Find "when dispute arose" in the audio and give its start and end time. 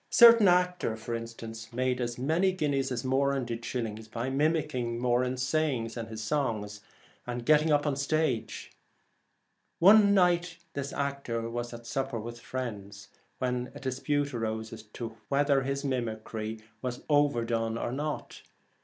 13.37-14.73